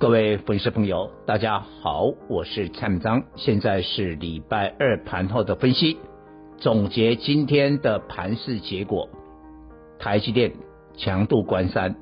[0.00, 5.98] 各位粉丝朋友，大家好，我是蔡明章，现在是礼拜二盘后的分析，
[6.56, 9.10] 总结今天的盘势结果。
[9.98, 10.52] 台积电
[10.96, 11.94] 强度关山，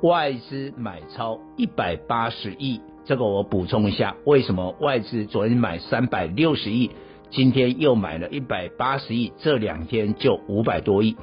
[0.00, 6.92] 外资买超一百八十亿，这个我补充一下，为什么外资昨天买三百六十亿，
[7.28, 11.14] 今天又买了一百八十亿，这两天就五百多亿。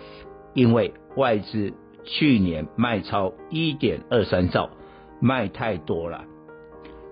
[0.53, 4.69] 因为外资去年卖超一点二三兆，
[5.19, 6.23] 卖太多了，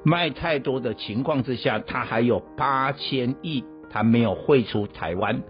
[0.04, 5.42] 卖太多的情况之下，他还有八千亿，他没有汇出台湾，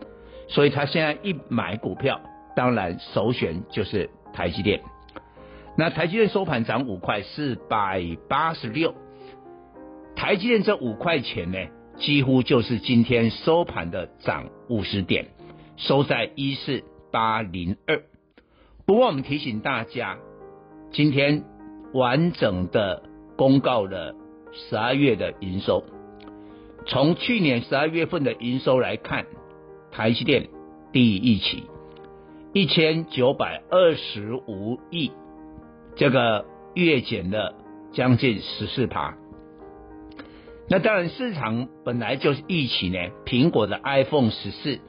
[0.47, 2.21] 所以他现在一买股票，
[2.55, 4.81] 当然首选就是台积电。
[5.77, 8.93] 那台积电收盘涨五块，四百八十六。
[10.15, 11.57] 台积电这五块钱呢，
[11.97, 15.27] 几乎就是今天收盘的涨五十点，
[15.77, 16.83] 收在一四。
[17.13, 18.01] 八零二，
[18.87, 20.17] 不过我们提醒大家，
[20.91, 21.43] 今天
[21.93, 23.03] 完整的
[23.37, 24.15] 公告了
[24.51, 25.83] 十二月的营收。
[26.85, 29.25] 从去年十二月份的营收来看，
[29.91, 30.49] 台积电
[30.91, 31.63] 低于预期，
[32.51, 35.11] 一千九百二十五亿，
[35.95, 37.55] 这个月减了
[37.93, 39.15] 将近十四趴。
[40.69, 44.79] 那当然，市场本来就是预期呢，苹果的 iPhone 十四。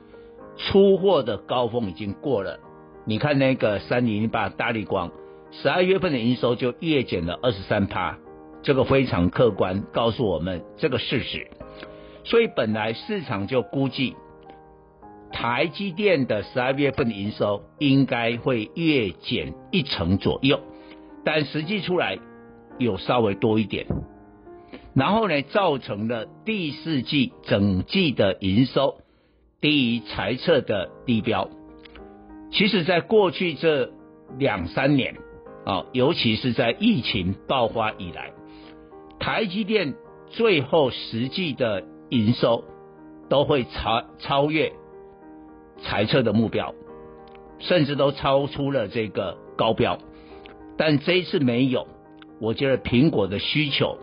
[0.56, 2.60] 出货的高峰已经过了，
[3.04, 5.10] 你看那个三零零八大立光，
[5.62, 8.18] 十二月份的营收就月减了二十三趴，
[8.62, 11.48] 这个非常客观，告诉我们这个事实。
[12.24, 14.16] 所以本来市场就估计
[15.30, 20.60] 台积电的十二月份营收应该会月减一成左右，
[21.24, 22.18] 但实际出来
[22.78, 23.86] 有稍微多一点，
[24.94, 28.96] 然后呢，造成了第四季整季的营收。
[29.60, 31.48] 低于财测的低标，
[32.52, 33.90] 其实，在过去这
[34.38, 35.16] 两三年
[35.64, 38.32] 啊，尤其是在疫情爆发以来，
[39.18, 39.94] 台积电
[40.28, 42.64] 最后实际的营收
[43.28, 44.72] 都会超超越
[45.82, 46.74] 财测的目标，
[47.58, 49.98] 甚至都超出了这个高标，
[50.76, 51.86] 但这一次没有，
[52.40, 53.96] 我觉得苹果的需求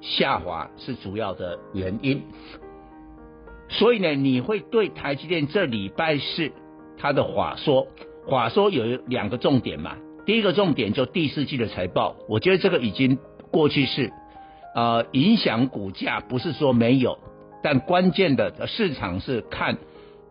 [0.00, 2.22] 下滑是主要的原因。
[3.68, 6.50] 所以呢，你会对台积电这礼拜四
[6.98, 7.86] 它的法说，
[8.28, 9.96] 法说有两个重点嘛。
[10.26, 13.18] 第一个重点就第四季的财报，我觉得这个已经
[13.50, 14.12] 过去式，
[14.74, 17.18] 呃，影响股价不是说没有，
[17.62, 19.78] 但关键的市场是看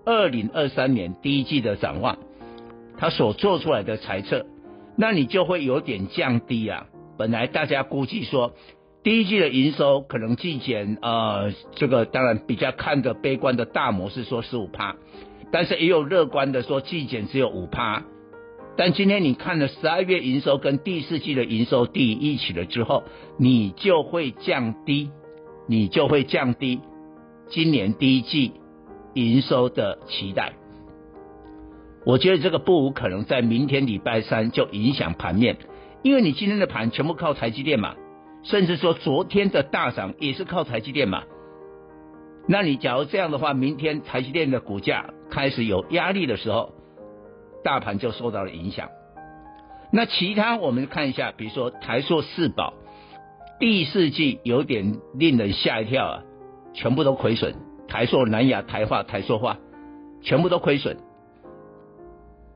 [0.05, 2.17] 二零二三年第一季的展望，
[2.97, 4.45] 它所做出来的猜测，
[4.97, 6.87] 那你就会有点降低啊。
[7.17, 8.53] 本来大家估计说。
[9.03, 14.95] 第一季的营收可能季减，呃，这个当然比较看着悲观的大摩是说十五趴，
[15.51, 18.03] 但是也有乐观的说季减只有五趴。
[18.75, 23.03] 但今天你看了十二月营收跟第四季的营收第一起了之后，
[23.37, 25.11] 你就会降低，
[25.67, 26.79] 你就会降低
[27.49, 28.53] 今年第一季
[29.13, 30.53] 营收的期待。
[32.05, 35.57] 我觉得这个不无可能在明天礼拜三就影响盘面，
[36.01, 37.95] 因为你今天的盘全部靠台积电嘛。
[38.41, 41.23] 甚至说昨天的大涨也是靠台积电嘛？
[42.45, 46.73] 那你假如这样的话，明天台积电的股价开始有压力的时候，
[47.63, 48.89] 大盘就受到了影响。
[49.91, 52.73] 那其他我们看一下，比如说台塑四宝，
[53.59, 56.23] 第四季有点令人吓一跳啊，
[56.73, 57.55] 全部都亏损。
[57.87, 59.57] 台塑、南亚、台化、台塑化，
[60.21, 60.97] 全部都亏损。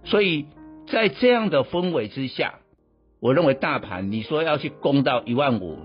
[0.04, 0.48] 所以
[0.88, 2.56] 在这样的氛围之下。
[3.20, 5.80] 我认为大盘，你说要去攻到一万五，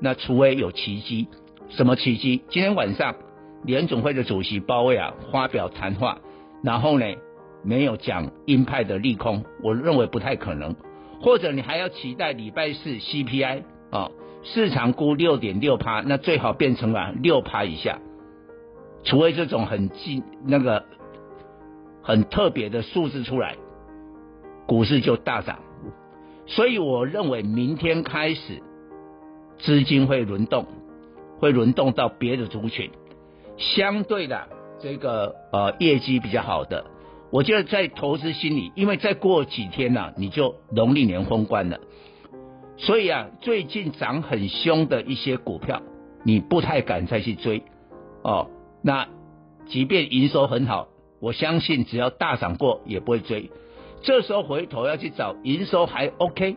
[0.00, 1.26] 那除非有奇迹。
[1.70, 2.44] 什么奇迹？
[2.50, 3.16] 今天晚上
[3.64, 6.18] 联总会的主席鲍威尔发表谈话，
[6.62, 7.04] 然后呢，
[7.62, 10.74] 没有讲鹰派的利空，我认为不太可能。
[11.20, 14.10] 或者你还要期待礼拜四 CPI 啊、
[14.42, 17.98] 市场估六点六趴，那最好变成了六趴以下。
[19.02, 20.84] 除非这种很近那个
[22.02, 23.56] 很特别的数字出来，
[24.66, 25.58] 股市就大涨。
[26.46, 28.62] 所以我认为明天开始，
[29.58, 30.66] 资金会轮动，
[31.38, 32.90] 会轮动到别的族群，
[33.56, 34.48] 相对的
[34.80, 36.84] 这个呃业绩比较好的，
[37.30, 41.78] 我觉得在投资心里，因为再过几天呢、你就农历年封关了，
[42.78, 45.82] 所以啊，最近涨很凶的一些股票，
[46.24, 47.62] 你不太敢再去追
[48.22, 48.48] 哦。
[48.82, 49.08] 那
[49.66, 50.88] 即便营收很好，
[51.20, 53.50] 我相信只要大涨过也不会追。
[54.00, 56.56] 这时候回头要去找营收还 OK，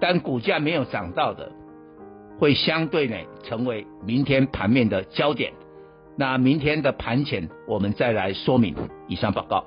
[0.00, 1.52] 但股价没有涨到的，
[2.38, 5.52] 会相对呢成为明天盘面的焦点。
[6.20, 8.74] 那明天的盘前我们再来说明。
[9.06, 9.64] 以上报告。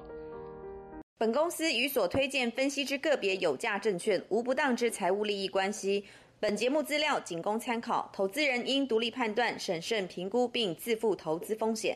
[1.18, 6.04] 本公司与所推荐分析之个别有价证券无不当之财务利益关系。
[6.42, 11.96] 本节目资料仅供参考，投资人应独立判断、审慎评估并自负投资风险。